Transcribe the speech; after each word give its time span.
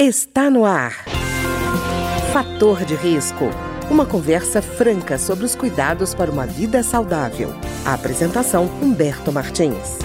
Está 0.00 0.48
no 0.48 0.64
ar. 0.64 0.92
Fator 2.32 2.84
de 2.84 2.94
risco. 2.94 3.46
Uma 3.90 4.06
conversa 4.06 4.62
franca 4.62 5.18
sobre 5.18 5.44
os 5.44 5.56
cuidados 5.56 6.14
para 6.14 6.30
uma 6.30 6.46
vida 6.46 6.84
saudável. 6.84 7.52
A 7.84 7.94
apresentação 7.94 8.66
Humberto 8.80 9.32
Martins. 9.32 9.98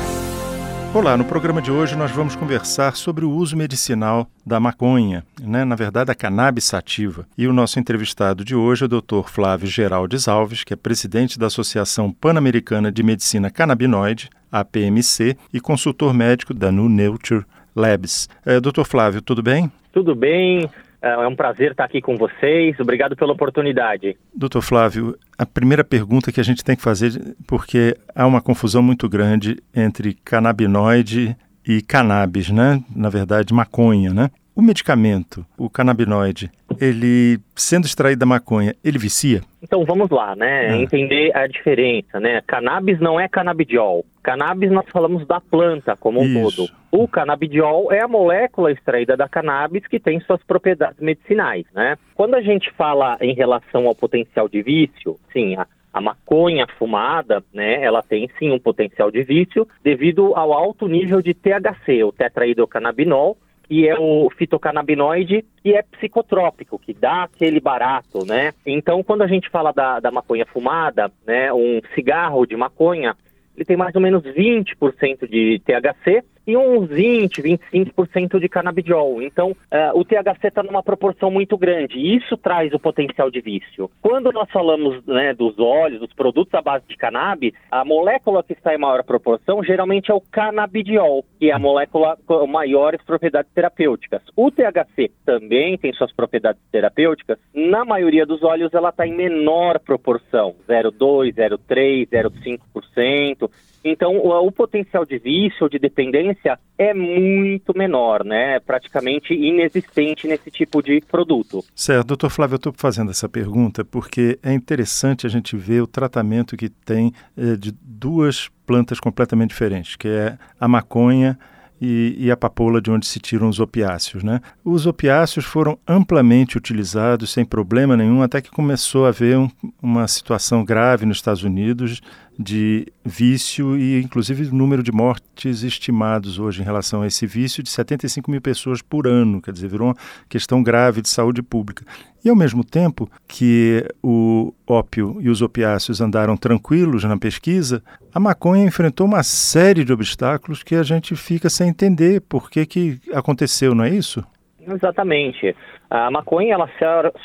Olá, 0.96 1.16
no 1.16 1.24
programa 1.24 1.62
de 1.62 1.72
hoje 1.72 1.96
nós 1.96 2.10
vamos 2.10 2.36
conversar 2.36 2.96
sobre 2.96 3.24
o 3.24 3.30
uso 3.30 3.56
medicinal 3.56 4.28
da 4.44 4.60
maconha, 4.60 5.24
né? 5.40 5.64
na 5.64 5.76
verdade 5.76 6.10
a 6.10 6.16
cannabis 6.16 6.66
sativa. 6.66 7.28
E 7.38 7.46
o 7.46 7.54
nosso 7.54 7.80
entrevistado 7.80 8.44
de 8.44 8.56
hoje 8.56 8.86
é 8.86 8.88
o 8.88 9.00
Dr. 9.00 9.28
Flávio 9.28 9.68
Geraldes 9.68 10.28
Alves, 10.28 10.64
que 10.64 10.74
é 10.74 10.76
presidente 10.76 11.38
da 11.38 11.46
Associação 11.46 12.12
Pan-Americana 12.12 12.92
de 12.92 13.04
Medicina 13.04 13.52
Canabinoide, 13.52 14.32
APMC, 14.52 15.38
e 15.54 15.60
consultor 15.60 16.16
médico 16.16 16.52
da 16.52 16.72
New 16.72 16.90
Nature 16.90 17.46
Labs. 17.76 18.28
É, 18.44 18.60
Dr. 18.60 18.86
Flávio, 18.86 19.22
tudo 19.22 19.44
bem? 19.44 19.72
Tudo 19.94 20.16
bem, 20.16 20.68
é, 21.00 21.10
é 21.12 21.28
um 21.28 21.36
prazer 21.36 21.72
estar 21.72 21.86
aqui 21.86 22.02
com 22.02 22.18
vocês. 22.18 22.80
Obrigado 22.80 23.16
pela 23.16 23.32
oportunidade. 23.32 24.18
Doutor 24.36 24.64
Flávio, 24.64 25.16
a 25.38 25.46
primeira 25.46 25.84
pergunta 25.84 26.32
que 26.32 26.40
a 26.40 26.44
gente 26.44 26.64
tem 26.64 26.76
que 26.76 26.82
fazer, 26.82 27.36
porque 27.46 27.96
há 28.16 28.26
uma 28.26 28.42
confusão 28.42 28.82
muito 28.82 29.08
grande 29.08 29.58
entre 29.74 30.16
canabinoide 30.16 31.38
e 31.66 31.82
cannabis, 31.84 32.50
né? 32.50 32.84
Na 32.96 33.10
verdade, 33.10 33.54
maconha, 33.54 34.12
né? 34.12 34.32
O 34.56 34.62
medicamento, 34.62 35.44
o 35.58 35.68
canabinoide, 35.68 36.52
ele 36.80 37.40
sendo 37.56 37.86
extraído 37.86 38.20
da 38.20 38.26
maconha, 38.26 38.76
ele 38.84 39.00
vicia? 39.00 39.42
Então 39.64 39.84
vamos 39.84 40.12
lá, 40.12 40.36
né? 40.36 40.70
Ah. 40.70 40.78
Entender 40.78 41.36
a 41.36 41.48
diferença, 41.48 42.20
né? 42.20 42.40
Cannabis 42.46 43.00
não 43.00 43.20
é 43.20 43.28
canabidiol. 43.28 44.06
Cannabis 44.22 44.72
nós 44.72 44.86
falamos 44.92 45.26
da 45.26 45.42
planta 45.42 45.98
como 45.98 46.22
um 46.22 46.34
todo. 46.34 46.70
O 46.92 47.08
canabidiol 47.08 47.92
é 47.92 48.02
a 48.02 48.08
molécula 48.08 48.72
extraída 48.72 49.18
da 49.18 49.28
cannabis 49.28 49.88
que 49.88 50.00
tem 50.00 50.20
suas 50.22 50.44
propriedades 50.44 51.00
medicinais, 51.00 51.66
né? 51.74 51.98
Quando 52.14 52.36
a 52.36 52.42
gente 52.42 52.72
fala 52.72 53.18
em 53.22 53.34
relação 53.34 53.88
ao 53.88 53.96
potencial 53.96 54.48
de 54.48 54.62
vício, 54.62 55.20
sim, 55.34 55.56
a, 55.56 55.66
a 55.92 56.00
maconha 56.00 56.68
fumada, 56.78 57.44
né, 57.54 57.84
ela 57.84 58.02
tem 58.02 58.30
sim 58.40 58.52
um 58.52 58.60
potencial 58.60 59.12
de 59.12 59.24
vício 59.24 59.68
devido 59.84 60.36
ao 60.36 60.54
alto 60.54 60.88
nível 60.88 61.22
de 61.22 61.34
THC, 61.34 62.04
o 62.04 62.12
tetraidrocannabinol, 62.12 63.38
que 63.64 63.88
é 63.88 63.98
o 63.98 64.30
fitocannabinoide, 64.38 65.46
que 65.62 65.74
é 65.74 65.82
psicotrópico, 65.82 66.78
que 66.78 66.94
dá 66.94 67.24
aquele 67.24 67.60
barato, 67.60 68.26
né? 68.26 68.54
Então, 68.66 69.04
quando 69.04 69.22
a 69.24 69.28
gente 69.28 69.50
fala 69.50 69.72
da, 69.72 70.00
da 70.00 70.12
maconha 70.12 70.46
fumada, 70.46 71.12
né, 71.26 71.52
um 71.54 71.82
cigarro 71.96 72.46
de 72.46 72.56
maconha, 72.56 73.16
ele 73.56 73.66
tem 73.66 73.78
mais 73.78 73.96
ou 73.96 74.02
menos 74.02 74.24
20% 74.24 75.28
de 75.30 75.62
THC 75.66 76.24
e 76.46 76.56
uns 76.58 76.90
20, 76.90 77.42
25% 77.42 78.40
de 78.40 78.50
canabidiol. 78.50 79.22
Então, 79.22 79.52
uh, 79.52 80.00
o 80.00 80.04
THC 80.04 80.48
está 80.48 80.64
numa 80.64 80.84
proporção 80.84 81.32
muito 81.32 81.58
grande 81.58 81.98
e 81.98 82.18
isso 82.18 82.38
traz 82.38 82.74
o 82.74 82.80
potencial 82.80 83.30
de 83.32 83.42
vício. 83.42 83.90
Quando 84.02 84.32
nós 84.32 84.50
falamos 84.52 85.06
né, 85.06 85.34
dos 85.34 85.58
óleos, 85.60 86.00
dos 86.00 86.14
produtos 86.14 86.54
à 86.54 86.62
base 86.62 86.86
de 86.88 86.98
cannabis, 86.98 87.54
a 87.72 87.86
molécula 87.86 88.44
que 88.44 88.54
está 88.54 88.74
em 88.74 88.78
maior 88.78 89.04
proporção 89.04 89.64
geralmente 89.64 90.12
é 90.12 90.14
o 90.14 90.22
canabidiol, 90.22 91.26
que 91.40 91.50
é 91.50 91.54
a 91.54 91.60
molécula 91.60 92.18
com 92.26 92.46
maiores 92.48 93.02
propriedades 93.04 93.52
terapêuticas. 93.54 94.22
O 94.36 94.52
THC 94.52 95.12
também 95.26 95.78
tem 95.78 95.94
suas 95.94 96.12
propriedades 96.12 96.62
terapêuticas. 96.72 97.38
Na 97.54 97.86
maioria 97.86 98.26
dos 98.26 98.44
óleos, 98.44 98.74
ela 98.74 98.90
está 98.90 99.08
em 99.08 99.14
menor 99.14 99.80
proporção, 99.80 100.56
0,2, 100.68 101.34
0,3, 101.34 102.08
0,5%. 102.08 103.50
Então, 103.84 104.18
o, 104.18 104.48
o, 104.48 104.52
potencial 104.52 105.06
de 105.06 105.18
vício 105.18 105.64
ou 105.64 105.70
de 105.70 105.78
dependência 105.78 106.58
é 106.78 106.94
muito 106.94 107.78
menor, 107.78 108.24
né? 108.24 108.56
É 108.56 108.60
praticamente 108.60 109.34
inexistente 109.34 110.28
nesse 110.28 110.50
tipo 110.50 110.82
de 110.82 111.02
produto. 111.02 111.64
Certo, 111.76 112.08
doutor 112.08 112.30
Flávio, 112.30 112.56
eu 112.56 112.58
estou 112.58 112.74
fazendo 112.76 113.12
essa 113.12 113.28
pergunta 113.28 113.84
porque 113.84 114.40
é 114.42 114.54
interessante 114.54 115.28
a 115.28 115.30
gente 115.30 115.58
ver 115.58 115.82
o 115.82 115.88
tratamento 115.88 116.56
que 116.56 116.70
tem 116.70 117.12
eh, 117.38 117.56
de 117.58 117.74
duas 117.82 118.50
plantas 118.66 119.00
completamente 119.00 119.50
diferentes, 119.50 119.96
que 119.96 120.08
é 120.08 120.38
a 120.60 120.68
maconha 120.68 121.38
e, 121.86 122.16
e, 122.18 122.32
a 122.32 122.38
papoula 122.38 122.82
de 122.82 122.90
onde 122.90 123.06
se 123.06 123.20
tiram 123.20 123.50
os 123.50 123.60
opiáceos. 123.60 124.24
Né? 124.24 124.40
Os 124.64 124.86
opiáceos 124.86 125.44
foram 125.44 125.78
amplamente 125.86 126.58
utilizados 126.58 127.32
sem 127.32 127.44
problema 127.44 127.98
nenhum, 127.98 128.22
até 128.22 128.42
que 128.42 128.50
começou 128.50 129.06
a 129.06 129.10
haver 129.10 129.38
um, 129.38 129.50
uma 129.82 130.08
situação 130.08 130.64
grave 130.64 131.06
nos 131.06 131.18
Estados 131.18 131.44
Unidos 131.44 132.02
de 132.38 132.88
vício 133.06 133.78
e, 133.78 134.02
inclusive, 134.02 134.48
o 134.48 134.56
número 134.56 134.82
de 134.82 134.92
mortes 134.92 135.64
estimados 135.64 136.40
hoje 136.40 136.62
em 136.62 136.66
relação 136.66 137.02
a 137.02 137.08
esse 137.08 137.28
vício 137.28 137.62
de 137.62 137.70
75 137.70 138.30
mil 138.32 138.42
pessoas 138.42 138.82
por 138.82 139.08
ano. 139.08 139.42
Quer 139.42 139.52
dizer, 139.52 139.68
virou 139.68 139.90
uma 139.90 139.98
questão 140.28 140.64
grave 140.64 141.02
de 141.02 141.10
saúde 141.10 141.42
pública. 141.42 141.86
E, 142.24 142.30
ao 142.30 142.36
mesmo 142.36 142.64
tempo 142.64 143.10
que 143.28 143.86
o 144.02 144.54
ópio 144.66 145.18
e 145.20 145.30
os 145.30 145.42
opiáceos 145.42 146.02
andaram 146.02 146.38
tranquilos 146.38 147.04
na 147.04 147.18
pesquisa, 147.18 147.84
a 148.14 148.20
maconha 148.20 148.66
enfrentou 148.66 149.06
uma 149.06 149.24
série 149.24 149.84
de 149.84 149.94
obstáculos 149.94 150.64
que 150.64 150.76
a 150.76 150.84
gente 150.84 151.16
fica 151.16 151.50
sem 151.50 151.70
entender 151.70 152.22
por 152.22 152.50
que, 152.50 152.66
que 152.66 153.00
aconteceu, 153.12 153.76
não 153.76 153.84
é 153.84 153.90
isso? 153.90 154.24
Exatamente. 154.68 155.56
A 155.90 156.10
maconha 156.10 156.54
ela 156.54 156.70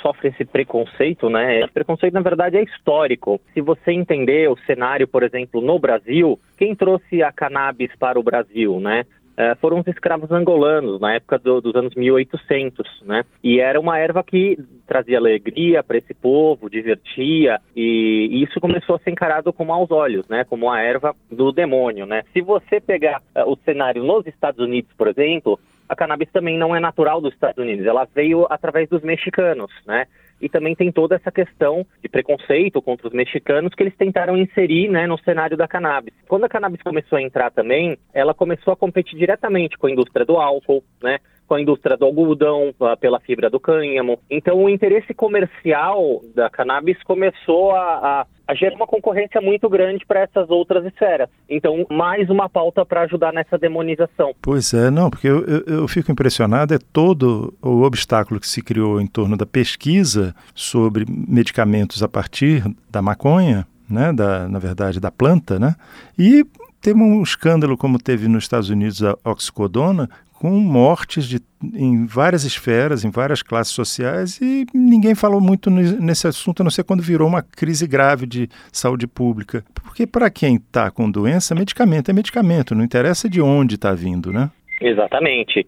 sofre 0.03 0.29
esse 0.29 0.45
preconceito, 0.45 1.31
né? 1.31 1.61
Esse 1.61 1.73
preconceito 1.73 2.15
na 2.15 2.21
verdade 2.21 2.57
é 2.57 2.63
histórico. 2.63 3.41
Se 3.55 3.61
você 3.61 3.93
entender 3.93 4.51
o 4.51 4.59
cenário, 4.67 5.09
por 5.09 5.23
exemplo, 5.23 5.61
no 5.61 5.79
Brasil, 5.79 6.39
quem 6.57 6.75
trouxe 6.75 7.23
a 7.23 7.33
cannabis 7.33 7.91
para 7.97 8.19
o 8.19 8.23
Brasil, 8.23 8.79
né? 8.81 9.05
É, 9.39 9.55
foram 9.55 9.79
os 9.79 9.87
escravos 9.87 10.33
angolanos 10.33 11.01
na 11.01 11.15
época 11.15 11.39
do, 11.39 11.61
dos 11.61 11.73
anos 11.77 11.95
1800, 11.95 13.03
né? 13.05 13.25
E 13.41 13.61
era 13.61 13.79
uma 13.79 13.97
erva 13.97 14.21
que 14.25 14.59
trazia 14.85 15.17
alegria 15.17 15.81
para 15.81 15.97
esse 15.97 16.13
povo, 16.13 16.69
divertia 16.69 17.61
e, 17.77 18.29
e, 18.33 18.43
isso 18.43 18.59
começou 18.61 18.97
a 18.97 18.99
ser 18.99 19.11
encarado 19.11 19.53
com 19.53 19.65
maus 19.65 19.93
olhos, 19.93 20.27
né? 20.27 20.43
Como 20.43 20.69
a 20.69 20.81
erva 20.81 21.15
do 21.31 21.53
demônio, 21.53 22.05
né? 22.05 22.25
Se 22.33 22.41
você 22.41 22.81
pegar 22.81 23.23
uh, 23.37 23.49
o 23.49 23.57
cenário 23.65 24.03
nos 24.03 24.27
Estados 24.27 24.59
Unidos, 24.59 24.91
por 24.99 25.07
exemplo, 25.07 25.57
a 25.89 25.95
cannabis 25.95 26.29
também 26.33 26.59
não 26.59 26.75
é 26.75 26.81
natural 26.81 27.21
dos 27.21 27.33
Estados 27.33 27.59
Unidos, 27.59 27.87
ela 27.87 28.09
veio 28.13 28.45
através 28.51 28.89
dos 28.89 29.03
mexicanos, 29.03 29.71
né? 29.87 30.07
E 30.41 30.49
também 30.49 30.75
tem 30.75 30.93
toda 30.93 31.17
essa 31.17 31.31
questão 31.31 31.87
de 32.03 32.09
preconceito 32.09 32.81
contra 32.81 33.09
os 33.09 33.13
mexicanos 33.13 33.75
que 33.75 33.83
eles 33.83 33.97
tentaram 33.97 34.37
inserir 34.37 34.89
né, 34.89 35.07
no 35.07 35.19
cenário 35.19 35.57
da 35.57 35.67
cannabis. 35.69 36.15
Quando 36.29 36.45
a 36.45 36.49
cannabis 36.49 36.83
começou 36.83 37.19
a 37.19 37.23
entrar 37.23 37.51
também, 37.51 37.99
ela 38.15 38.35
começou 38.35 38.73
a 38.73 38.77
competir 38.77 39.19
diretamente 39.19 39.77
com 39.77 39.87
a 39.87 39.91
indústria 39.91 40.25
do 40.25 40.37
álcool, 40.37 40.85
né? 41.03 41.19
com 41.49 41.55
a 41.55 41.61
indústria 41.61 41.97
do 41.97 42.05
algodão, 42.05 42.75
ah, 42.81 42.97
pela 42.97 43.19
fibra 43.19 43.49
do 43.49 43.59
cânhamo. 43.59 44.21
Então, 44.31 44.63
o 44.63 44.69
interesse 44.69 45.15
comercial 45.15 46.21
da 46.35 46.51
cannabis 46.51 47.03
começou 47.03 47.71
a, 47.73 48.21
a, 48.21 48.27
a 48.49 48.55
gerar 48.55 48.77
uma 48.77 48.87
concorrência 48.87 49.43
muito 49.43 49.69
grande 49.69 50.07
para 50.07 50.21
essas 50.21 50.49
outras 50.49 50.83
esferas. 50.87 51.29
Então, 51.49 51.87
mais 51.91 52.31
uma 52.31 52.49
pauta 52.49 52.85
para 52.85 53.03
ajudar 53.03 53.31
nessa 53.31 53.59
demonização. 53.59 54.35
Pois 54.41 54.73
é, 54.73 54.91
não, 54.91 55.11
porque 55.11 55.29
eu, 55.29 55.45
eu, 55.45 55.63
eu 55.67 55.89
fico 55.89 56.11
impressionado, 56.11 56.73
é 56.73 56.79
todo 56.79 57.55
o 57.61 57.83
obstáculo 57.83 58.41
que 58.41 58.49
se 58.49 58.63
criou 58.63 59.03
em 59.03 59.07
torno 59.07 59.37
da 59.37 59.45
pesquisa 59.45 60.35
sobre 60.55 61.05
medicamentos 61.07 62.03
a 62.03 62.09
partir 62.09 62.65
da 62.91 63.03
maconha, 63.03 63.67
né, 63.89 64.15
da, 64.15 64.49
na 64.49 64.59
verdade, 64.59 64.99
da 64.99 65.11
planta, 65.11 65.59
né, 65.59 65.75
e 66.19 66.45
temos 66.81 67.07
um 67.07 67.23
escândalo 67.23 67.77
como 67.77 67.99
teve 67.99 68.29
nos 68.29 68.45
Estados 68.45 68.71
Unidos 68.71 69.03
a 69.03 69.15
oxicodona, 69.25 70.09
com 70.39 70.51
mortes 70.51 71.25
de, 71.27 71.41
em 71.75 72.07
várias 72.07 72.45
esferas, 72.45 73.05
em 73.05 73.11
várias 73.11 73.43
classes 73.43 73.73
sociais, 73.73 74.41
e 74.41 74.65
ninguém 74.73 75.15
falou 75.15 75.41
muito 75.41 75.69
nesse 75.69 76.29
assunto, 76.29 76.61
a 76.61 76.65
não 76.65 76.71
ser 76.71 76.85
quando 76.85 77.03
virou 77.03 77.27
uma 77.27 77.43
crise 77.43 77.89
grave 77.89 78.25
de 78.25 78.49
saúde 78.73 79.09
pública. 79.09 79.65
Porque 79.75 80.07
para 80.07 80.31
quem 80.31 80.55
está 80.55 80.93
com 80.93 81.11
doença, 81.11 81.57
medicamento 81.57 82.11
é 82.11 82.15
medicamento, 82.15 82.73
não 82.73 82.85
interessa 82.85 83.29
de 83.29 83.43
onde 83.43 83.75
está 83.75 83.93
vindo, 83.93 84.33
né? 84.33 84.49
Exatamente. 84.81 85.67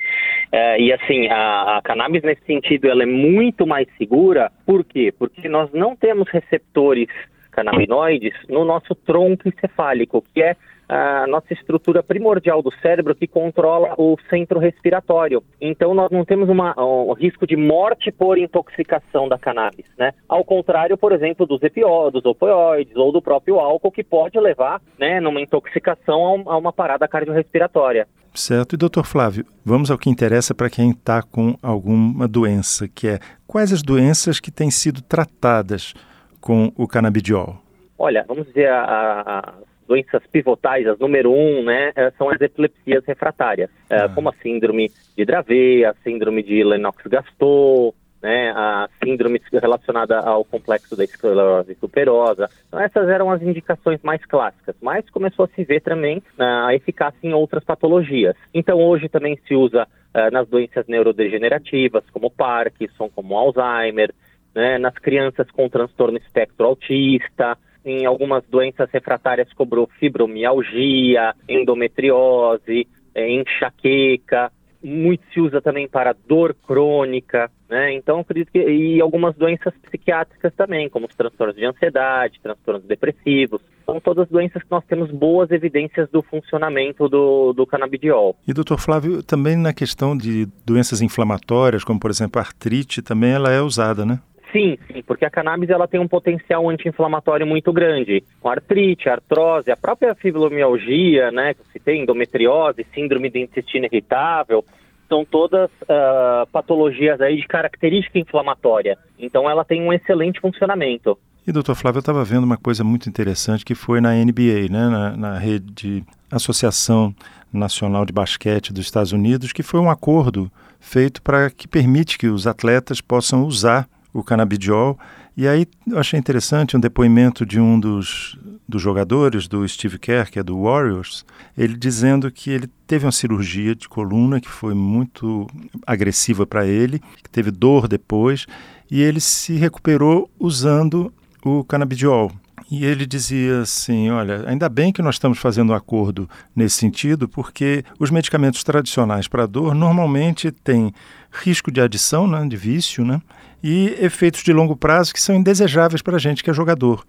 É, 0.52 0.80
e 0.80 0.92
assim, 0.92 1.26
a, 1.26 1.78
a, 1.78 1.82
cannabis 1.82 2.22
nesse 2.22 2.44
sentido 2.44 2.88
ela 2.88 3.02
é 3.02 3.06
muito 3.06 3.66
mais 3.66 3.88
segura, 3.98 4.52
por 4.64 4.84
quê? 4.84 5.12
Porque 5.18 5.48
nós 5.48 5.68
não 5.72 5.96
temos 5.96 6.28
receptores 6.28 7.08
canabinoides 7.50 8.34
no 8.48 8.64
nosso 8.64 8.94
tronco 8.94 9.48
encefálico, 9.48 10.24
que 10.32 10.40
é 10.40 10.54
a 10.90 11.24
nossa 11.28 11.52
estrutura 11.52 12.02
primordial 12.02 12.60
do 12.60 12.72
cérebro 12.82 13.14
que 13.14 13.28
controla 13.28 13.94
o 13.96 14.16
centro 14.28 14.58
respiratório. 14.58 15.40
Então 15.60 15.94
nós 15.94 16.10
não 16.10 16.24
temos 16.24 16.48
uma, 16.48 16.74
um 16.78 17.12
risco 17.12 17.46
de 17.46 17.56
morte 17.56 18.10
por 18.10 18.36
intoxicação 18.36 19.28
da 19.28 19.38
cannabis, 19.38 19.86
né? 19.96 20.12
Ao 20.28 20.44
contrário, 20.44 20.98
por 20.98 21.12
exemplo, 21.12 21.46
dos 21.46 21.62
EPO, 21.62 22.10
dos 22.10 22.24
opioides 22.24 22.96
ou 22.96 23.12
do 23.12 23.22
próprio 23.22 23.60
álcool 23.60 23.92
que 23.92 24.02
pode 24.02 24.38
levar, 24.40 24.82
né, 24.98 25.20
numa 25.20 25.40
intoxicação 25.40 26.42
a 26.46 26.56
uma 26.56 26.72
parada 26.72 27.06
cardiorrespiratória. 27.06 28.08
Certo. 28.34 28.74
E 28.74 28.76
doutor 28.76 29.04
Flávio, 29.04 29.46
vamos 29.64 29.92
ao 29.92 29.98
que 29.98 30.10
interessa 30.10 30.54
para 30.54 30.70
quem 30.70 30.90
está 30.90 31.22
com 31.22 31.56
alguma 31.62 32.26
doença, 32.26 32.88
que 32.88 33.06
é 33.06 33.18
quais 33.46 33.72
as 33.72 33.82
doenças 33.82 34.40
que 34.40 34.50
têm 34.50 34.70
sido 34.72 35.02
tratadas 35.02 35.94
com 36.40 36.72
o 36.76 36.88
canabidiol? 36.88 37.56
Olha, 37.96 38.24
vamos 38.26 38.46
dizer, 38.46 38.70
a, 38.70 38.80
a 39.26 39.54
doenças 39.90 40.22
pivotais, 40.30 40.86
as 40.86 41.00
número 41.00 41.32
um, 41.32 41.64
né, 41.64 41.90
eh, 41.96 42.12
são 42.16 42.30
as 42.30 42.40
epilepsias 42.40 43.04
refratárias, 43.04 43.68
ah. 43.90 44.08
como 44.08 44.28
a 44.28 44.34
síndrome 44.40 44.88
de 45.18 45.24
Dravet, 45.24 45.84
a 45.84 45.94
síndrome 46.04 46.44
de 46.44 46.62
Lennox-Gastaut, 46.62 47.96
né, 48.22 48.52
a 48.54 48.88
síndrome 49.02 49.40
relacionada 49.52 50.20
ao 50.20 50.44
complexo 50.44 50.96
da 50.96 51.02
esclerose 51.02 51.74
tuberosa. 51.74 52.48
Então, 52.68 52.78
essas 52.78 53.08
eram 53.08 53.32
as 53.32 53.42
indicações 53.42 54.00
mais 54.04 54.24
clássicas, 54.24 54.76
mas 54.80 55.10
começou 55.10 55.46
a 55.46 55.48
se 55.48 55.64
ver 55.64 55.80
também 55.80 56.22
a 56.38 56.72
eficácia 56.72 57.18
em 57.24 57.32
outras 57.32 57.64
patologias. 57.64 58.36
Então, 58.54 58.78
hoje 58.78 59.08
também 59.08 59.36
se 59.48 59.56
usa 59.56 59.88
uh, 60.14 60.30
nas 60.30 60.46
doenças 60.48 60.86
neurodegenerativas, 60.86 62.04
como 62.12 62.30
Parkinson, 62.30 63.08
como 63.08 63.36
Alzheimer, 63.36 64.12
né, 64.54 64.78
nas 64.78 64.94
crianças 64.94 65.50
com 65.50 65.68
transtorno 65.68 66.18
espectro 66.18 66.66
autista, 66.66 67.56
em 67.84 68.04
algumas 68.06 68.44
doenças 68.48 68.90
refratárias 68.90 69.52
como 69.52 69.88
fibromialgia, 69.98 71.34
endometriose, 71.48 72.86
eh, 73.14 73.30
enxaqueca, 73.30 74.50
muito 74.82 75.22
se 75.32 75.40
usa 75.40 75.60
também 75.60 75.86
para 75.88 76.14
dor 76.26 76.54
crônica, 76.66 77.50
né? 77.68 77.92
Então, 77.94 78.20
acredito 78.20 78.50
que 78.50 78.58
e 78.58 79.00
algumas 79.00 79.36
doenças 79.36 79.74
psiquiátricas 79.82 80.52
também, 80.54 80.88
como 80.88 81.06
os 81.06 81.14
transtornos 81.14 81.56
de 81.56 81.64
ansiedade, 81.64 82.40
transtornos 82.42 82.84
depressivos, 82.84 83.60
são 83.84 84.00
todas 84.00 84.28
doenças 84.28 84.62
que 84.62 84.70
nós 84.70 84.84
temos 84.84 85.10
boas 85.10 85.50
evidências 85.50 86.08
do 86.10 86.22
funcionamento 86.22 87.08
do, 87.08 87.52
do 87.52 87.66
canabidiol. 87.66 88.36
E 88.46 88.52
doutor 88.52 88.78
Flávio, 88.78 89.22
também 89.22 89.56
na 89.56 89.72
questão 89.72 90.16
de 90.16 90.46
doenças 90.64 91.02
inflamatórias, 91.02 91.84
como 91.84 92.00
por 92.00 92.10
exemplo 92.10 92.40
a 92.40 92.44
artrite, 92.44 93.02
também 93.02 93.32
ela 93.32 93.50
é 93.50 93.60
usada, 93.60 94.06
né? 94.06 94.20
Sim, 94.52 94.76
sim, 94.86 95.02
porque 95.02 95.24
a 95.24 95.30
cannabis 95.30 95.70
ela 95.70 95.86
tem 95.86 96.00
um 96.00 96.08
potencial 96.08 96.68
anti-inflamatório 96.68 97.46
muito 97.46 97.72
grande. 97.72 98.22
Com 98.40 98.48
artrite, 98.48 99.08
artrose, 99.08 99.70
a 99.70 99.76
própria 99.76 100.14
fibromialgia, 100.14 101.30
né, 101.30 101.54
que 101.54 101.60
você 101.64 101.78
tem 101.78 102.02
endometriose, 102.02 102.86
síndrome 102.92 103.30
do 103.30 103.38
intestino 103.38 103.86
irritável, 103.86 104.64
são 105.08 105.24
todas 105.24 105.70
uh, 105.82 106.46
patologias 106.52 107.20
aí 107.20 107.36
de 107.36 107.46
característica 107.46 108.18
inflamatória. 108.18 108.96
Então 109.18 109.48
ela 109.48 109.64
tem 109.64 109.82
um 109.82 109.92
excelente 109.92 110.40
funcionamento. 110.40 111.18
E 111.46 111.52
doutor 111.52 111.74
Flávio, 111.74 111.98
eu 111.98 112.00
estava 112.00 112.24
vendo 112.24 112.44
uma 112.44 112.56
coisa 112.56 112.84
muito 112.84 113.08
interessante 113.08 113.64
que 113.64 113.74
foi 113.74 114.00
na 114.00 114.12
NBA, 114.12 114.68
né, 114.70 114.88
na, 114.88 115.16
na 115.16 115.38
rede 115.38 116.04
Associação 116.30 117.14
Nacional 117.52 118.04
de 118.04 118.12
Basquete 118.12 118.72
dos 118.72 118.84
Estados 118.84 119.12
Unidos, 119.12 119.52
que 119.52 119.62
foi 119.62 119.80
um 119.80 119.90
acordo 119.90 120.50
feito 120.78 121.20
para 121.20 121.50
que 121.50 121.66
permite 121.66 122.16
que 122.16 122.28
os 122.28 122.46
atletas 122.46 123.00
possam 123.00 123.44
usar 123.44 123.88
o 124.12 124.22
canabidiol. 124.22 124.98
E 125.36 125.46
aí 125.46 125.66
eu 125.86 125.98
achei 125.98 126.18
interessante 126.18 126.76
um 126.76 126.80
depoimento 126.80 127.46
de 127.46 127.60
um 127.60 127.78
dos, 127.78 128.38
dos 128.68 128.82
jogadores, 128.82 129.48
do 129.48 129.66
Steve 129.66 129.98
Kerr, 129.98 130.30
que 130.30 130.38
é 130.38 130.42
do 130.42 130.62
Warriors, 130.62 131.24
ele 131.56 131.76
dizendo 131.76 132.30
que 132.30 132.50
ele 132.50 132.68
teve 132.86 133.06
uma 133.06 133.12
cirurgia 133.12 133.74
de 133.74 133.88
coluna 133.88 134.40
que 134.40 134.48
foi 134.48 134.74
muito 134.74 135.46
agressiva 135.86 136.46
para 136.46 136.66
ele, 136.66 137.00
que 137.22 137.30
teve 137.30 137.50
dor 137.50 137.88
depois, 137.88 138.46
e 138.90 139.00
ele 139.00 139.20
se 139.20 139.54
recuperou 139.54 140.30
usando 140.38 141.12
o 141.44 141.64
canabidiol. 141.64 142.32
E 142.70 142.84
ele 142.84 143.04
dizia 143.04 143.62
assim: 143.62 144.10
olha, 144.10 144.48
ainda 144.48 144.68
bem 144.68 144.92
que 144.92 145.02
nós 145.02 145.16
estamos 145.16 145.38
fazendo 145.38 145.70
um 145.70 145.74
acordo 145.74 146.30
nesse 146.54 146.76
sentido, 146.76 147.28
porque 147.28 147.84
os 147.98 148.10
medicamentos 148.10 148.62
tradicionais 148.62 149.26
para 149.26 149.46
dor 149.46 149.74
normalmente 149.74 150.52
têm 150.52 150.92
risco 151.32 151.72
de 151.72 151.80
adição, 151.80 152.28
né, 152.28 152.46
de 152.46 152.56
vício, 152.56 153.04
né, 153.04 153.20
e 153.62 153.96
efeitos 154.00 154.42
de 154.42 154.52
longo 154.52 154.76
prazo 154.76 155.12
que 155.12 155.20
são 155.20 155.34
indesejáveis 155.34 156.02
para 156.02 156.16
a 156.16 156.20
gente 156.20 156.42
que 156.42 156.50
é 156.50 156.54
jogador. 156.54 157.04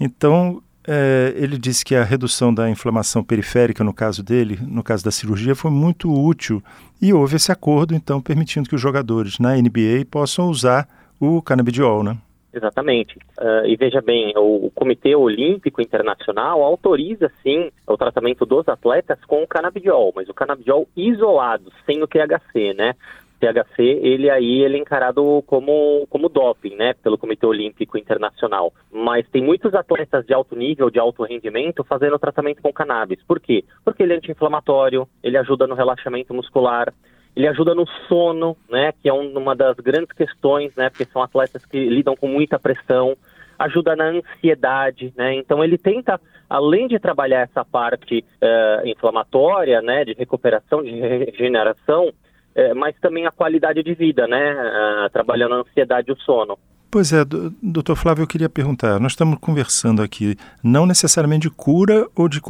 Então, 0.00 0.62
é, 0.86 1.34
ele 1.36 1.58
disse 1.58 1.84
que 1.84 1.96
a 1.96 2.04
redução 2.04 2.54
da 2.54 2.70
inflamação 2.70 3.24
periférica, 3.24 3.82
no 3.82 3.92
caso 3.92 4.22
dele, 4.22 4.58
no 4.62 4.84
caso 4.84 5.04
da 5.04 5.10
cirurgia, 5.10 5.54
foi 5.54 5.70
muito 5.70 6.12
útil 6.12 6.62
e 7.02 7.12
houve 7.12 7.36
esse 7.36 7.50
acordo, 7.50 7.94
então, 7.94 8.22
permitindo 8.22 8.68
que 8.68 8.74
os 8.74 8.80
jogadores 8.80 9.38
na 9.38 9.56
NBA 9.56 10.04
possam 10.10 10.48
usar 10.48 10.88
o 11.18 11.42
canabidiol, 11.42 12.04
né? 12.04 12.16
Exatamente. 12.56 13.18
Uh, 13.38 13.66
e 13.66 13.76
veja 13.76 14.00
bem, 14.00 14.32
o, 14.34 14.66
o, 14.66 14.70
Comitê 14.70 15.14
Olímpico 15.14 15.82
Internacional 15.82 16.62
autoriza 16.62 17.30
sim 17.42 17.70
o 17.86 17.98
tratamento 17.98 18.46
dos 18.46 18.66
atletas 18.66 19.18
com 19.26 19.42
o 19.42 19.46
canabidiol, 19.46 20.10
mas 20.16 20.26
o 20.28 20.34
canabidiol 20.34 20.88
isolado, 20.96 21.70
sem 21.84 22.02
o 22.02 22.06
THC, 22.06 22.72
né? 22.72 22.94
THC, 23.38 23.82
ele 23.82 24.30
aí 24.30 24.62
ele 24.62 24.76
é 24.76 24.80
encarado 24.80 25.42
como, 25.46 26.06
como 26.08 26.28
doping, 26.28 26.74
né, 26.74 26.94
pelo 26.94 27.18
Comitê 27.18 27.46
Olímpico 27.46 27.98
Internacional. 27.98 28.72
Mas 28.92 29.28
tem 29.28 29.42
muitos 29.42 29.74
atletas 29.74 30.26
de 30.26 30.34
alto 30.34 30.56
nível, 30.56 30.90
de 30.90 30.98
alto 30.98 31.22
rendimento, 31.22 31.84
fazendo 31.84 32.18
tratamento 32.18 32.62
com 32.62 32.72
cannabis. 32.72 33.22
Por 33.26 33.40
quê? 33.40 33.64
Porque 33.84 34.02
ele 34.02 34.14
é 34.14 34.16
anti-inflamatório, 34.16 35.08
ele 35.22 35.36
ajuda 35.36 35.66
no 35.66 35.74
relaxamento 35.74 36.34
muscular, 36.34 36.92
ele 37.36 37.46
ajuda 37.46 37.74
no 37.74 37.86
sono, 38.08 38.56
né, 38.70 38.92
que 38.92 39.08
é 39.08 39.12
uma 39.12 39.54
das 39.54 39.76
grandes 39.76 40.12
questões, 40.12 40.74
né, 40.74 40.88
porque 40.88 41.04
são 41.04 41.22
atletas 41.22 41.66
que 41.66 41.78
lidam 41.78 42.16
com 42.16 42.26
muita 42.26 42.58
pressão, 42.58 43.14
ajuda 43.58 43.94
na 43.94 44.06
ansiedade, 44.06 45.12
né, 45.14 45.34
então 45.34 45.62
ele 45.62 45.76
tenta, 45.76 46.18
além 46.48 46.88
de 46.88 46.98
trabalhar 46.98 47.42
essa 47.42 47.62
parte 47.62 48.24
uh, 48.42 48.86
inflamatória, 48.86 49.82
né, 49.82 50.04
de 50.06 50.14
recuperação, 50.14 50.82
de 50.82 50.90
regeneração, 50.90 52.10
uh, 52.56 52.74
mas 52.74 52.94
também 53.00 53.26
a 53.26 53.30
qualidade 53.30 53.82
de 53.82 53.94
vida, 53.94 54.26
né, 54.26 54.54
uh, 54.54 55.10
trabalhando 55.10 55.54
a 55.54 55.58
ansiedade 55.58 56.10
e 56.10 56.12
o 56.12 56.16
sono. 56.16 56.58
Pois 56.90 57.12
é, 57.12 57.24
doutor 57.62 57.96
Flávio, 57.96 58.22
eu 58.22 58.26
queria 58.26 58.48
perguntar, 58.48 58.98
nós 59.00 59.12
estamos 59.12 59.38
conversando 59.38 60.00
aqui 60.00 60.36
não 60.62 60.86
necessariamente 60.86 61.48
de 61.48 61.50
cura 61.50 62.06
ou 62.14 62.28
de, 62.28 62.40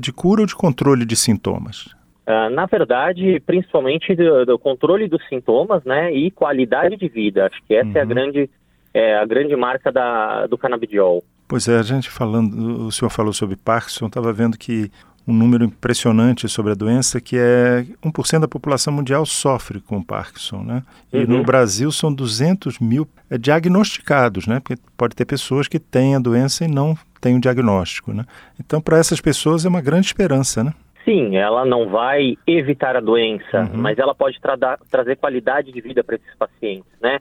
de 0.00 0.12
cura 0.12 0.40
ou 0.40 0.46
de 0.46 0.56
controle 0.56 1.04
de 1.04 1.14
sintomas. 1.14 1.94
Uh, 2.26 2.50
na 2.50 2.66
verdade, 2.66 3.40
principalmente 3.46 4.12
do, 4.16 4.44
do, 4.44 4.58
controle 4.58 5.06
dos 5.06 5.24
sintomas, 5.28 5.84
né, 5.84 6.12
e 6.12 6.30
qualidade 6.32 6.96
de 6.96 7.06
vida. 7.06 7.46
Acho 7.46 7.62
que 7.64 7.74
essa 7.74 7.88
uhum. 7.88 7.96
é 7.96 8.00
a 8.00 8.02
uhum. 8.02 8.08
grande, 8.08 8.50
é, 8.92 9.16
a 9.16 9.24
grande 9.24 9.54
marca 9.54 9.92
da, 9.92 10.46
do 10.48 10.58
canabidiol. 10.58 11.22
Pois 11.46 11.68
é, 11.68 11.78
a 11.78 11.82
gente 11.82 12.10
falando, 12.10 12.86
o 12.86 12.90
senhor 12.90 13.10
falou 13.10 13.32
sobre 13.32 13.54
Parkinson, 13.54 14.06
estava 14.06 14.32
vendo 14.32 14.58
que 14.58 14.90
um 15.26 15.32
número 15.32 15.64
impressionante 15.64 16.48
sobre 16.48 16.72
a 16.72 16.74
doença, 16.74 17.20
que 17.20 17.36
é 17.36 17.84
1% 18.04 18.40
da 18.40 18.46
população 18.46 18.92
mundial 18.92 19.26
sofre 19.26 19.80
com 19.80 20.00
Parkinson, 20.02 20.62
né? 20.62 20.82
E 21.12 21.18
uhum. 21.18 21.38
no 21.38 21.42
Brasil 21.42 21.90
são 21.90 22.12
200 22.12 22.78
mil 22.78 23.08
é, 23.28 23.36
diagnosticados, 23.36 24.46
né? 24.46 24.60
Porque 24.60 24.80
pode 24.96 25.16
ter 25.16 25.24
pessoas 25.24 25.66
que 25.66 25.80
têm 25.80 26.14
a 26.14 26.20
doença 26.20 26.64
e 26.64 26.68
não 26.68 26.96
têm 27.20 27.36
o 27.36 27.40
diagnóstico, 27.40 28.12
né? 28.12 28.24
Então, 28.60 28.80
para 28.80 28.98
essas 28.98 29.20
pessoas 29.20 29.64
é 29.64 29.68
uma 29.68 29.80
grande 29.80 30.06
esperança, 30.06 30.62
né? 30.62 30.72
Sim, 31.04 31.36
ela 31.36 31.64
não 31.64 31.88
vai 31.88 32.36
evitar 32.46 32.96
a 32.96 33.00
doença, 33.00 33.60
uhum. 33.60 33.80
mas 33.80 33.98
ela 33.98 34.14
pode 34.14 34.40
tra 34.40 34.56
trazer 34.90 35.16
qualidade 35.16 35.72
de 35.72 35.80
vida 35.80 36.04
para 36.04 36.16
esses 36.16 36.34
pacientes, 36.36 36.90
né? 37.00 37.18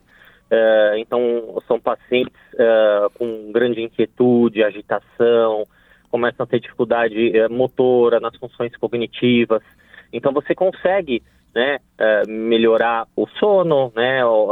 Uh, 0.51 0.98
então, 0.98 1.20
são 1.68 1.80
pacientes 1.80 2.36
uh, 2.53 3.10
com 3.15 3.51
grande 3.51 3.82
inquietude, 3.82 4.63
agitação, 4.63 5.65
começam 6.10 6.44
a 6.44 6.48
ter 6.48 6.60
dificuldade 6.60 7.32
uh, 7.40 7.52
motora 7.54 8.20
nas 8.20 8.36
funções 8.38 8.76
cognitivas. 8.78 9.62
Então, 10.12 10.32
você 10.32 10.56
consegue 10.56 11.22
né, 11.54 11.80
melhorar 12.28 13.08
o 13.16 13.26
sono, 13.40 13.92
né, 13.96 14.26
ou, 14.26 14.52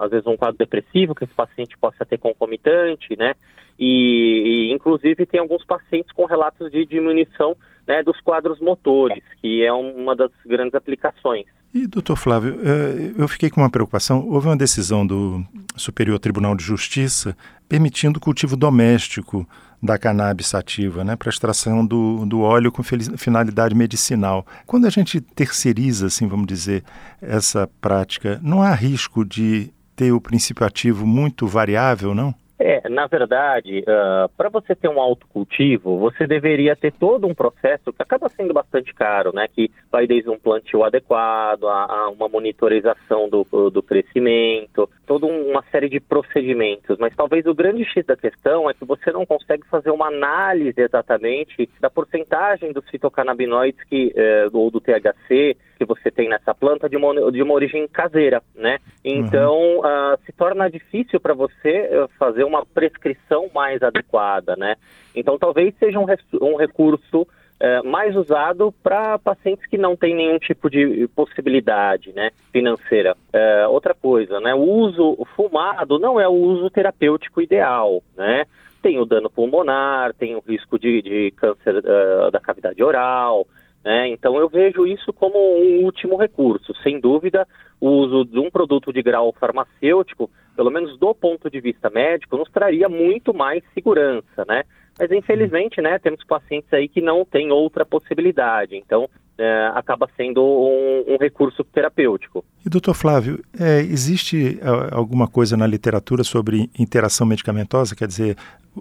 às 0.00 0.08
vezes 0.08 0.24
um 0.24 0.36
quadro 0.36 0.56
depressivo 0.56 1.14
que 1.14 1.24
esse 1.24 1.34
paciente 1.34 1.76
possa 1.76 2.06
ter 2.06 2.16
concomitante, 2.16 3.16
né? 3.18 3.34
E, 3.78 4.68
e 4.70 4.72
inclusive, 4.72 5.26
tem 5.26 5.40
alguns 5.40 5.64
pacientes 5.64 6.12
com 6.12 6.26
relatos 6.26 6.70
de 6.70 6.86
diminuição 6.86 7.56
né, 7.86 8.02
dos 8.02 8.20
quadros 8.20 8.60
motores, 8.60 9.22
que 9.40 9.64
é 9.64 9.72
uma 9.72 10.14
das 10.14 10.30
grandes 10.46 10.74
aplicações. 10.74 11.46
E, 11.74 11.88
doutor 11.88 12.16
Flávio, 12.16 12.56
eh, 12.62 13.12
eu 13.18 13.26
fiquei 13.26 13.50
com 13.50 13.60
uma 13.60 13.70
preocupação. 13.70 14.24
Houve 14.28 14.46
uma 14.46 14.56
decisão 14.56 15.04
do 15.04 15.44
Superior 15.76 16.20
Tribunal 16.20 16.54
de 16.54 16.62
Justiça 16.62 17.36
permitindo 17.68 18.18
o 18.18 18.20
cultivo 18.20 18.56
doméstico 18.56 19.44
da 19.84 19.98
cannabis 19.98 20.46
sativa, 20.46 21.04
né, 21.04 21.14
para 21.14 21.28
extração 21.28 21.84
do, 21.84 22.24
do 22.24 22.40
óleo 22.40 22.72
com 22.72 22.82
finalidade 22.82 23.74
medicinal. 23.74 24.46
Quando 24.66 24.86
a 24.86 24.90
gente 24.90 25.20
terceiriza, 25.20 26.06
assim, 26.06 26.26
vamos 26.26 26.46
dizer, 26.46 26.82
essa 27.20 27.68
prática, 27.82 28.40
não 28.42 28.62
há 28.62 28.72
risco 28.72 29.26
de 29.26 29.70
ter 29.94 30.10
o 30.10 30.20
princípio 30.20 30.66
ativo 30.66 31.06
muito 31.06 31.46
variável, 31.46 32.14
não? 32.14 32.34
É, 32.66 32.88
na 32.88 33.06
verdade, 33.06 33.80
uh, 33.80 33.90
ah, 33.90 34.30
para 34.34 34.48
você 34.48 34.74
ter 34.74 34.88
um 34.88 34.98
autocultivo, 34.98 35.98
você 35.98 36.26
deveria 36.26 36.74
ter 36.74 36.92
todo 36.92 37.26
um 37.26 37.34
processo 37.34 37.92
que 37.92 38.02
acaba 38.02 38.26
sendo 38.30 38.54
bastante 38.54 38.94
caro, 38.94 39.34
né? 39.34 39.46
Que 39.46 39.70
vai 39.92 40.06
desde 40.06 40.30
um 40.30 40.38
plantio 40.38 40.82
adequado, 40.82 41.68
a, 41.68 41.84
a 41.84 42.08
uma 42.08 42.26
monitorização 42.26 43.28
do, 43.28 43.44
do 43.70 43.82
crescimento, 43.82 44.88
toda 45.06 45.26
uma 45.26 45.62
série 45.70 45.90
de 45.90 46.00
procedimentos. 46.00 46.96
Mas 46.98 47.14
talvez 47.14 47.44
o 47.44 47.54
grande 47.54 47.84
X 47.84 48.06
da 48.06 48.16
questão 48.16 48.70
é 48.70 48.72
que 48.72 48.86
você 48.86 49.12
não 49.12 49.26
consegue 49.26 49.68
fazer 49.68 49.90
uma 49.90 50.06
análise 50.06 50.80
exatamente 50.80 51.68
da 51.78 51.90
porcentagem 51.90 52.72
dos 52.72 52.88
fitocannabinoides 52.88 53.84
que, 53.84 54.10
eh, 54.16 54.46
ou 54.54 54.70
do 54.70 54.80
THC 54.80 55.54
que 55.86 56.02
você 56.02 56.10
tem 56.10 56.28
nessa 56.28 56.54
planta 56.54 56.88
de 56.88 56.96
uma, 56.96 57.30
de 57.30 57.42
uma 57.42 57.54
origem 57.54 57.86
caseira, 57.88 58.42
né? 58.54 58.78
Então, 59.04 59.56
uhum. 59.56 59.80
uh, 59.80 60.18
se 60.24 60.32
torna 60.32 60.70
difícil 60.70 61.20
para 61.20 61.34
você 61.34 61.88
eh, 61.90 62.06
fazer 62.18 62.44
uma 62.44 62.64
prescrição 62.64 63.50
mais 63.54 63.82
adequada, 63.82 64.56
né? 64.56 64.76
Então, 65.14 65.38
talvez 65.38 65.74
seja 65.78 65.98
um, 65.98 66.06
um 66.40 66.56
recurso 66.56 67.26
é, 67.60 67.82
mais 67.82 68.16
usado 68.16 68.74
para 68.82 69.18
pacientes 69.18 69.66
que 69.66 69.78
não 69.78 69.96
têm 69.96 70.14
nenhum 70.14 70.38
tipo 70.38 70.68
de 70.68 71.08
possibilidade 71.14 72.12
né, 72.12 72.30
financeira. 72.52 73.16
É, 73.32 73.66
outra 73.66 73.94
coisa, 73.94 74.40
né, 74.40 74.54
o 74.54 74.62
uso 74.62 75.16
fumado 75.36 75.98
não 75.98 76.20
é 76.20 76.28
o 76.28 76.32
uso 76.32 76.68
terapêutico 76.68 77.40
ideal, 77.40 78.02
né? 78.16 78.44
Tem 78.82 78.98
o 78.98 79.06
dano 79.06 79.30
pulmonar, 79.30 80.12
tem 80.12 80.36
o 80.36 80.42
risco 80.46 80.78
de, 80.78 81.00
de 81.00 81.30
câncer 81.30 81.76
uh, 81.76 82.30
da 82.30 82.38
cavidade 82.38 82.82
oral, 82.82 83.46
né? 83.84 84.08
Então 84.08 84.36
eu 84.36 84.48
vejo 84.48 84.86
isso 84.86 85.12
como 85.12 85.38
um 85.38 85.84
último 85.84 86.16
recurso. 86.16 86.72
Sem 86.82 86.98
dúvida, 86.98 87.46
o 87.80 87.88
uso 87.88 88.24
de 88.24 88.38
um 88.38 88.50
produto 88.50 88.92
de 88.92 89.02
grau 89.02 89.34
farmacêutico, 89.38 90.30
pelo 90.56 90.70
menos 90.70 90.98
do 90.98 91.14
ponto 91.14 91.50
de 91.50 91.60
vista 91.60 91.90
médico, 91.90 92.36
nos 92.36 92.50
traria 92.50 92.88
muito 92.88 93.34
mais 93.34 93.62
segurança, 93.74 94.44
né? 94.48 94.64
Mas 94.98 95.10
infelizmente, 95.10 95.82
né, 95.82 95.98
temos 95.98 96.24
pacientes 96.24 96.72
aí 96.72 96.88
que 96.88 97.00
não 97.00 97.24
têm 97.24 97.50
outra 97.50 97.84
possibilidade. 97.84 98.76
Então, 98.76 99.08
é, 99.36 99.70
acaba 99.74 100.08
sendo 100.16 100.40
um, 100.40 101.14
um, 101.14 101.16
recurso 101.18 101.64
terapêutico. 101.64 102.44
E 102.64 102.70
doutor 102.70 102.94
Flávio, 102.94 103.42
é, 103.58 103.80
existe 103.80 104.60
é, 104.62 104.94
alguma 104.94 105.26
coisa 105.26 105.56
na 105.56 105.66
literatura 105.66 106.22
sobre 106.22 106.70
interação 106.78 107.26
medicamentosa? 107.26 107.96
Quer 107.96 108.06
dizer, 108.06 108.36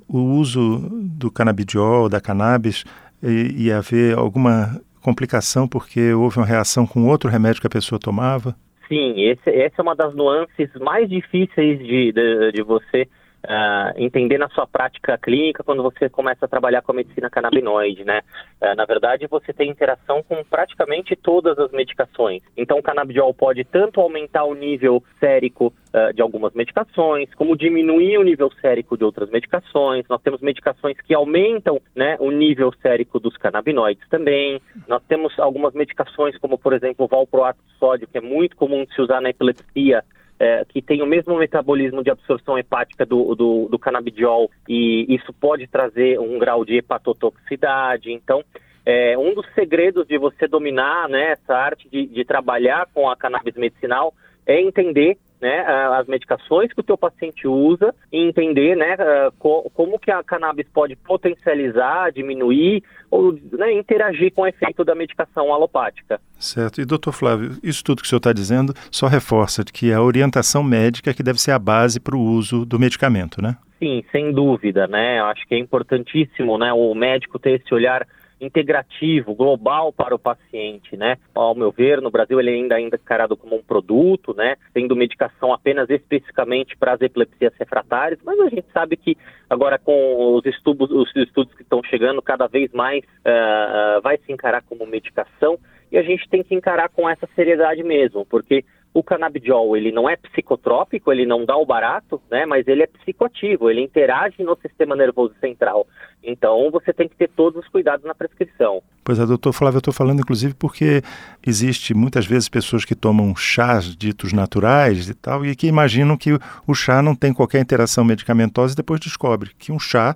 o 0.07 0.19
uso 0.19 0.87
do 0.91 1.31
canabidiol, 1.31 2.07
da 2.07 2.21
cannabis, 2.21 2.85
e, 3.23 3.65
e 3.65 3.71
haver 3.71 4.17
alguma 4.17 4.79
complicação 5.03 5.67
porque 5.67 6.13
houve 6.13 6.37
uma 6.37 6.45
reação 6.45 6.87
com 6.87 7.07
outro 7.07 7.29
remédio 7.29 7.61
que 7.61 7.67
a 7.67 7.69
pessoa 7.69 7.99
tomava? 7.99 8.55
Sim, 8.87 9.21
esse, 9.21 9.49
essa 9.49 9.75
é 9.77 9.81
uma 9.81 9.95
das 9.95 10.15
nuances 10.15 10.69
mais 10.79 11.09
difíceis 11.09 11.79
de, 11.79 12.11
de, 12.11 12.51
de 12.53 12.63
você 12.63 13.07
Uh, 13.43 13.91
entender 13.97 14.37
na 14.37 14.47
sua 14.47 14.65
prática 14.65 15.17
clínica 15.17 15.65
quando 15.65 15.83
você 15.83 16.07
começa 16.07 16.45
a 16.45 16.47
trabalhar 16.47 16.81
com 16.81 16.93
a 16.93 16.95
medicina 16.95 17.29
canabinoide, 17.29 18.05
né? 18.05 18.21
Uh, 18.61 18.73
na 18.73 18.85
verdade, 18.85 19.27
você 19.27 19.51
tem 19.51 19.69
interação 19.69 20.23
com 20.23 20.41
praticamente 20.45 21.13
todas 21.13 21.59
as 21.59 21.69
medicações. 21.71 22.41
Então, 22.55 22.79
o 22.79 22.81
canabidiol 22.81 23.33
pode 23.33 23.65
tanto 23.65 23.99
aumentar 23.99 24.45
o 24.45 24.53
nível 24.53 25.03
sérico 25.19 25.73
uh, 25.93 26.13
de 26.13 26.21
algumas 26.21 26.53
medicações, 26.53 27.33
como 27.35 27.57
diminuir 27.57 28.17
o 28.17 28.23
nível 28.23 28.49
sérico 28.61 28.97
de 28.97 29.03
outras 29.03 29.29
medicações. 29.29 30.05
Nós 30.07 30.21
temos 30.21 30.39
medicações 30.39 30.95
que 31.01 31.13
aumentam 31.13 31.81
né, 31.93 32.15
o 32.21 32.31
nível 32.31 32.71
sérico 32.81 33.19
dos 33.19 33.35
canabinoides 33.35 34.07
também. 34.07 34.61
Nós 34.87 35.03
temos 35.03 35.37
algumas 35.37 35.73
medicações, 35.73 36.37
como, 36.37 36.57
por 36.57 36.71
exemplo, 36.71 37.05
o 37.05 37.09
valproato 37.09 37.59
de 37.67 37.77
sódio, 37.77 38.07
que 38.07 38.17
é 38.17 38.21
muito 38.21 38.55
comum 38.55 38.85
de 38.85 38.95
se 38.95 39.01
usar 39.01 39.19
na 39.19 39.31
epilepsia, 39.31 40.01
é, 40.43 40.65
que 40.67 40.81
tem 40.81 41.01
o 41.01 41.05
mesmo 41.05 41.37
metabolismo 41.37 42.03
de 42.03 42.09
absorção 42.09 42.57
hepática 42.57 43.05
do, 43.05 43.33
do, 43.33 43.69
do 43.71 43.79
canabidiol 43.79 44.51
e 44.67 45.05
isso 45.07 45.31
pode 45.31 45.65
trazer 45.67 46.19
um 46.19 46.37
grau 46.37 46.65
de 46.65 46.75
hepatotoxicidade. 46.75 48.11
Então, 48.11 48.43
é, 48.85 49.17
um 49.17 49.33
dos 49.33 49.47
segredos 49.55 50.05
de 50.05 50.17
você 50.17 50.45
dominar 50.45 51.07
né, 51.07 51.31
essa 51.31 51.55
arte 51.55 51.87
de, 51.89 52.05
de 52.07 52.25
trabalhar 52.25 52.89
com 52.93 53.09
a 53.09 53.15
cannabis 53.15 53.55
medicinal 53.55 54.13
é 54.45 54.59
entender 54.59 55.17
né, 55.43 55.59
as 55.99 56.07
medicações 56.07 56.71
que 56.71 56.79
o 56.79 56.83
teu 56.83 56.97
paciente 56.97 57.45
usa 57.45 57.93
e 58.11 58.17
entender 58.17 58.75
né, 58.75 58.95
como 59.37 59.99
que 59.99 60.09
a 60.09 60.23
cannabis 60.23 60.65
pode 60.73 60.95
potencializar, 60.95 62.11
diminuir 62.13 62.81
ou 63.11 63.33
né, 63.51 63.73
interagir 63.73 64.31
com 64.33 64.43
o 64.43 64.47
efeito 64.47 64.85
da 64.85 64.95
medicação 64.95 65.53
alopática. 65.53 66.19
Certo. 66.39 66.79
E 66.79 66.85
doutor 66.85 67.11
Flávio, 67.11 67.51
isso 67.61 67.83
tudo 67.83 68.01
que 68.01 68.05
o 68.05 68.09
senhor 68.09 68.19
está 68.19 68.31
dizendo 68.31 68.73
só 68.89 69.07
reforça 69.07 69.63
que 69.65 69.91
a 69.91 70.01
orientação 70.01 70.63
médica 70.63 71.11
é 71.11 71.13
que 71.13 71.21
deve 71.21 71.41
ser 71.41 71.51
a 71.51 71.59
base 71.59 71.99
para 71.99 72.15
o 72.15 72.21
uso 72.21 72.65
do 72.65 72.79
medicamento, 72.79 73.41
né? 73.41 73.57
Sim, 73.79 74.01
sem 74.13 74.31
dúvida, 74.31 74.87
né? 74.87 75.19
Eu 75.19 75.25
acho 75.25 75.45
que 75.45 75.55
é 75.55 75.59
importantíssimo, 75.59 76.57
né, 76.57 76.71
o 76.71 76.95
médico 76.95 77.37
ter 77.37 77.59
esse 77.59 77.73
olhar 77.73 78.07
integrativo, 78.43 79.33
global 79.33 79.91
para 79.91 80.13
o 80.13 80.19
paciente, 80.19 80.97
né? 80.97 81.17
Ao 81.33 81.55
meu 81.55 81.71
ver, 81.71 82.01
no 82.01 82.11
Brasil 82.11 82.39
ele 82.39 82.51
ainda 82.51 82.79
é 82.79 82.81
encarado 82.81 83.35
como 83.35 83.55
um 83.55 83.63
produto, 83.63 84.33
né? 84.33 84.55
Tendo 84.73 84.95
medicação 84.95 85.53
apenas 85.53 85.89
especificamente 85.89 86.75
para 86.77 86.93
as 86.93 87.01
epilepsias 87.01 87.53
refratárias, 87.59 88.19
mas 88.23 88.39
a 88.39 88.49
gente 88.49 88.65
sabe 88.73 88.97
que 88.97 89.17
agora 89.49 89.77
com 89.77 90.35
os 90.35 90.45
estudos, 90.45 90.91
os 90.91 91.15
estudos 91.15 91.53
que 91.53 91.63
estão 91.63 91.81
chegando, 91.83 92.21
cada 92.21 92.47
vez 92.47 92.71
mais 92.71 93.03
uh, 93.03 94.01
vai 94.01 94.17
se 94.17 94.31
encarar 94.31 94.63
como 94.63 94.85
medicação 94.85 95.57
e 95.91 95.97
a 95.97 96.01
gente 96.01 96.27
tem 96.27 96.43
que 96.43 96.55
encarar 96.55 96.89
com 96.89 97.07
essa 97.07 97.27
seriedade 97.35 97.83
mesmo, 97.83 98.25
porque 98.25 98.65
o 98.93 99.01
canabidiol, 99.01 99.75
ele 99.75 99.91
não 99.91 100.07
é 100.07 100.15
psicotrópico, 100.15 101.11
ele 101.11 101.25
não 101.25 101.45
dá 101.45 101.57
o 101.57 101.65
barato, 101.65 102.21
né, 102.29 102.45
mas 102.45 102.67
ele 102.67 102.83
é 102.83 102.87
psicoativo, 102.87 103.69
ele 103.69 103.81
interage 103.81 104.43
no 104.43 104.55
sistema 104.61 104.95
nervoso 104.95 105.33
central. 105.41 105.87
Então, 106.23 106.69
você 106.71 106.93
tem 106.93 107.09
que 107.09 107.15
ter 107.15 107.29
todos 107.29 107.63
os 107.63 107.67
cuidados 107.69 108.05
na 108.05 108.13
prescrição. 108.13 108.81
Pois 109.03 109.19
é, 109.19 109.25
doutor 109.25 109.51
Flávio, 109.51 109.77
eu 109.77 109.79
estou 109.79 109.93
falando 109.93 110.19
inclusive 110.19 110.53
porque 110.53 111.01
existe 111.45 111.93
muitas 111.93 112.25
vezes 112.25 112.47
pessoas 112.47 112.85
que 112.85 112.95
tomam 112.95 113.35
chás 113.35 113.95
ditos 113.95 114.31
naturais 114.31 115.09
e 115.09 115.15
tal, 115.15 115.43
e 115.43 115.55
que 115.55 115.67
imaginam 115.67 116.15
que 116.15 116.37
o 116.67 116.75
chá 116.75 117.01
não 117.01 117.15
tem 117.15 117.33
qualquer 117.33 117.59
interação 117.59 118.05
medicamentosa 118.05 118.73
e 118.73 118.77
depois 118.77 118.99
descobre 118.99 119.51
que 119.57 119.71
um 119.71 119.79
chá 119.79 120.15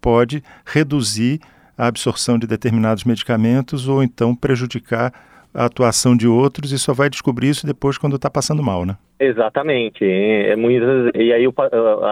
pode 0.00 0.44
reduzir 0.66 1.40
a 1.76 1.86
absorção 1.86 2.38
de 2.38 2.46
determinados 2.46 3.04
medicamentos 3.04 3.88
ou 3.88 4.02
então 4.02 4.34
prejudicar 4.34 5.12
a 5.58 5.64
atuação 5.64 6.16
de 6.16 6.28
outros 6.28 6.70
e 6.70 6.78
só 6.78 6.94
vai 6.94 7.10
descobrir 7.10 7.48
isso 7.48 7.66
depois 7.66 7.98
quando 7.98 8.14
está 8.14 8.30
passando 8.30 8.62
mal, 8.62 8.86
né? 8.86 8.96
Exatamente. 9.18 10.04
É, 10.04 10.54
muitas, 10.54 11.10
e 11.16 11.32
aí, 11.32 11.44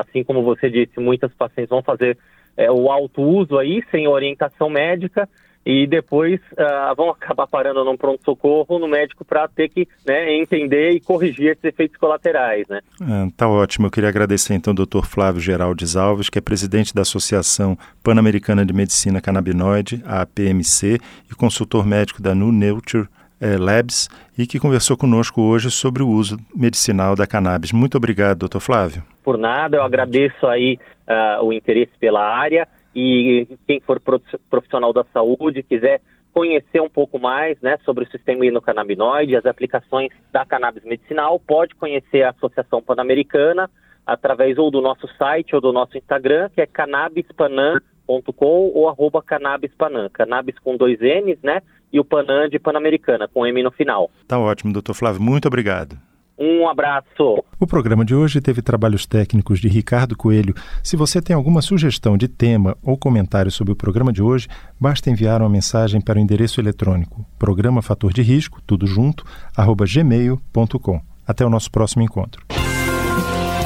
assim 0.01 0.25
como 0.25 0.43
você 0.43 0.69
disse, 0.69 0.99
muitas 0.99 1.33
pacientes 1.33 1.71
vão 1.71 1.81
fazer 1.81 2.19
é, 2.57 2.69
o 2.69 2.91
alto 2.91 3.23
uso 3.23 3.57
aí, 3.57 3.85
sem 3.93 4.09
orientação 4.09 4.69
médica, 4.69 5.29
e 5.65 5.87
depois 5.87 6.41
uh, 6.53 6.95
vão 6.97 7.11
acabar 7.11 7.47
parando 7.47 7.85
num 7.85 7.97
pronto-socorro 7.97 8.79
no 8.79 8.87
médico 8.87 9.25
para 9.25 9.49
ter 9.49 9.69
que 9.69 9.89
né, 10.07 10.33
entender 10.33 10.91
e 10.93 11.01
corrigir 11.01 11.53
esses 11.53 11.65
efeitos 11.65 11.97
colaterais. 11.97 12.67
Né? 12.69 12.81
É, 13.01 13.31
tá 13.37 13.49
ótimo. 13.49 13.87
Eu 13.87 13.91
queria 13.91 14.09
agradecer 14.09 14.55
então 14.55 14.73
ao 14.77 14.87
Dr. 14.87 15.05
Flávio 15.05 15.41
Geraldes 15.41 15.97
Alves, 15.97 16.29
que 16.29 16.39
é 16.39 16.41
presidente 16.41 16.95
da 16.95 17.03
Associação 17.03 17.77
Pan-Americana 18.03 18.65
de 18.65 18.73
Medicina 18.73 19.21
Canabinoide, 19.21 20.03
a 20.05 20.23
APMC, 20.23 21.01
e 21.31 21.35
consultor 21.35 21.85
médico 21.85 22.23
da 22.23 22.33
Nu 22.33 22.53
Nature 22.53 23.09
é, 23.41 23.57
Labs 23.57 24.09
e 24.37 24.47
que 24.47 24.59
conversou 24.59 24.97
conosco 24.97 25.43
hoje 25.43 25.71
sobre 25.71 26.03
o 26.03 26.09
uso 26.09 26.39
medicinal 26.55 27.15
da 27.15 27.27
cannabis. 27.27 27.73
Muito 27.73 27.97
obrigado, 27.97 28.41
doutor 28.41 28.61
Flávio. 28.61 29.03
Por 29.23 29.37
nada, 29.37 29.79
eu 29.79 29.83
agradeço 29.83 30.47
aí 30.47 30.79
uh, 31.09 31.45
o 31.45 31.53
interesse 31.53 31.93
pela 31.99 32.23
área 32.23 32.69
e 32.95 33.47
quem 33.67 33.81
for 33.81 34.01
profissional 34.49 34.93
da 34.93 35.05
saúde 35.13 35.63
quiser 35.63 36.01
conhecer 36.33 36.81
um 36.83 36.89
pouco 36.89 37.19
mais 37.19 37.59
né, 37.63 37.79
sobre 37.83 38.05
o 38.05 38.11
sistema 38.11 38.45
endocannabinoide, 38.45 39.37
as 39.37 39.47
aplicações 39.47 40.11
da 40.31 40.45
cannabis 40.45 40.85
medicinal, 40.85 41.41
pode 41.41 41.75
conhecer 41.75 42.23
a 42.23 42.31
Associação 42.31 42.83
Pan-Americana 42.83 43.71
através 44.07 44.59
ou 44.59 44.71
do 44.71 44.81
nosso 44.81 45.09
site 45.17 45.55
ou 45.55 45.61
do 45.61 45.73
nosso 45.73 45.97
Instagram, 45.97 46.51
que 46.55 46.61
é 46.61 46.67
cannabispanam.com 46.67 48.71
ou 48.75 48.89
arroba 48.89 49.23
cannabispanam. 49.23 50.11
Cannabis 50.11 50.59
com 50.59 50.77
dois 50.77 50.99
N's, 51.01 51.41
né? 51.43 51.63
E 51.93 52.01
o 52.01 52.05
Panam 52.05 52.49
de 52.49 52.59
Pan-Americana, 52.59 53.29
com 53.29 53.47
M 53.47 53.63
no 53.63 53.71
final. 53.71 54.11
Tá 54.27 54.39
ótimo, 54.39 54.73
doutor 54.73 54.95
Flávio. 54.95 55.23
Muito 55.23 55.47
obrigado. 55.47 55.99
Um 56.39 56.69
abraço. 56.69 57.43
O 57.59 57.67
programa 57.67 58.05
de 58.05 58.15
hoje 58.15 58.43
teve 58.43 58.61
trabalhos 58.61 59.07
técnicos 59.07 59.59
de 59.59 59.69
Ricardo 59.69 60.15
Coelho. 60.17 60.55
Se 60.83 60.95
você 60.95 61.23
tem 61.23 61.35
alguma 61.35 61.63
sugestão 61.63 62.17
de 62.17 62.29
tema 62.29 62.77
ou 62.83 62.97
comentário 62.99 63.51
sobre 63.51 63.73
o 63.73 63.77
programa 63.77 64.13
de 64.13 64.23
hoje, 64.23 64.47
basta 64.79 65.09
enviar 65.09 65.41
uma 65.41 65.49
mensagem 65.49 66.01
para 66.01 66.19
o 66.19 66.21
endereço 66.21 66.61
eletrônico 66.61 67.25
programa 67.39 67.81
fator 67.81 68.13
de 68.13 68.21
risco, 68.21 68.61
tudo 68.67 68.87
junto, 68.87 69.25
arroba 69.57 69.87
gmail.com. 69.87 71.01
Até 71.27 71.45
o 71.45 71.51
nosso 71.51 71.71
próximo 71.71 72.03
encontro. 72.03 72.45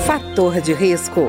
Fator 0.07 0.61
de 0.61 0.73
risco, 0.73 1.29